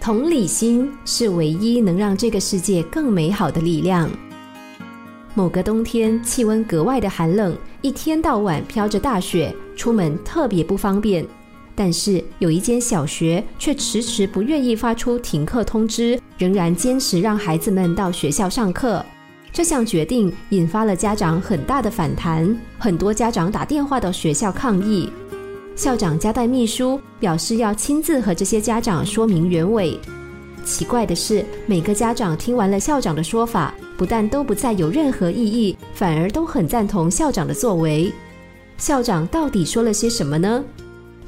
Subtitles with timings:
[0.00, 4.10] 同理心是唯一能让这个世界更美好的力量。
[5.34, 11.24] 某个冬天，气温格外的寒冷，一天到晚飘着大雪，出门特别不方便。
[11.74, 19.04] 但是有一间小学却迟迟不愿意发出停课通知，仍然坚持让孩子们到学校上课。
[19.52, 25.12] 这项决定引发了家长很大的反弹，很多家长打电话到学校抗议。
[25.80, 29.98] 校长交代秘书，表示要亲自和这些家长说明原委。
[30.62, 38.12] 奇怪的是，每个家长听完了校长的说法，不但都不再有任何异议，反而都很赞同校长的作为。
[38.76, 40.62] 校长到底说了些什么呢？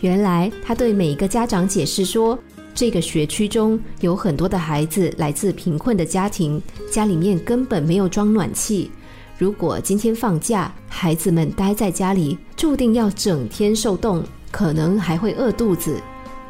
[0.00, 2.38] 原来他对每一个家长解释说，
[2.74, 8.90] 这个学区中有很多的孩子来自贫困的家庭，家里面根本没有装暖气。
[9.38, 14.22] 如果今天放假，孩子们待在家里，注定要整天受冻。
[14.52, 16.00] 可能还会饿肚子，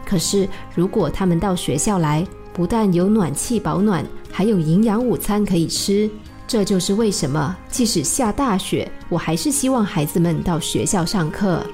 [0.05, 6.11] 可是如果他们到学校来，不但有暖气保暖，还有营养午餐可以吃。
[6.47, 11.64] 这就是为什么即使下大雪，我还是希望孩子们到学校上课。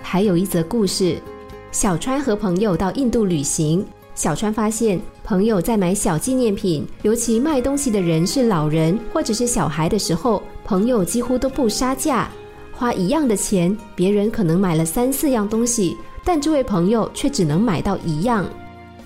[0.00, 1.20] 还有一则故事：
[1.72, 12.30] 小川和朋友到印度旅行，小川发现朋友在买小纪念品，尤其卖东西的人是老人或者是小孩的时候，朋友几乎都不杀价。
[12.78, 18.46] 花一样的钱，别人可能买了三四样东西，但这位朋友却只能买到一样。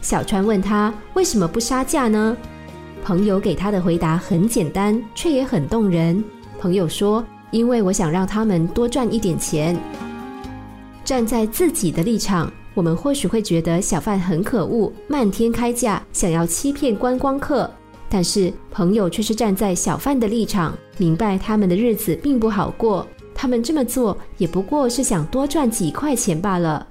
[0.02, 2.36] 小川问他为什么不杀价呢？
[3.04, 6.22] 朋友给他的回答很简单，却也很动人。
[6.58, 9.78] 朋友说：“因为我想让他们多赚一点钱。”
[11.05, 17.70] 站在自己的立场，我们或许会觉得小贩很可恶，漫天开价，想要欺骗观光客。
[18.08, 23.06] 但是朋友却是站在小贩的立场，明白他们的日子并不好过。
[23.41, 26.86] 他们这么做也不过是想多赚几块钱罢了。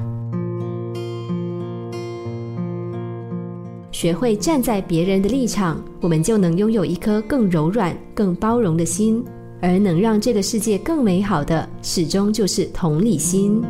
[3.92, 9.24] 学会站在别人的立场，我们就能拥有一颗更柔软、更包容的心。
[9.62, 13.62] 而能让这个世界更美好的，始终就是同理心。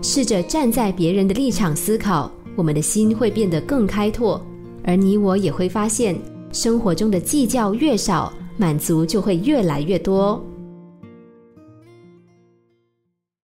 [0.00, 4.40] 试着站在别人的立场思考，我们的心会变得更开拓，
[4.84, 6.16] 而你我也会发现，
[6.50, 10.42] 生活中的计较越少，满足就会越来越多。